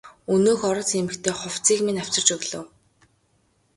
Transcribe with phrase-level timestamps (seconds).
[0.33, 2.63] Өнөөх орос эмэгтэй хувцсыг минь авчирч өглөө.